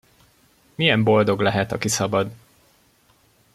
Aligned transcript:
Milyen 0.75 1.03
boldog 1.03 1.39
lehet, 1.41 1.71
aki 1.71 1.87
szabad! 1.89 2.31